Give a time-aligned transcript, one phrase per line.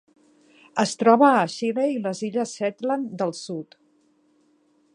[0.83, 3.77] Es troba a Xile i les illes Shetland del Sud.